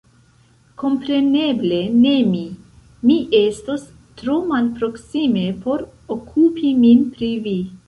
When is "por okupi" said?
5.67-6.77